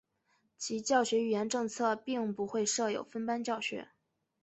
[0.57, 3.89] 其教学语言政策并不会设有分班教学。